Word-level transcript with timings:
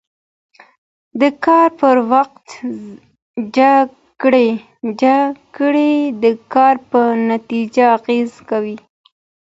د 1.21 1.23
کار 1.45 1.69
پر 1.79 1.97
وخت 2.11 2.43
جکړې 3.57 5.91
د 6.23 6.25
کار 6.53 6.75
په 6.91 7.01
نتیجه 7.31 7.83
اغېز 7.97 8.31
کوي. 8.49 8.77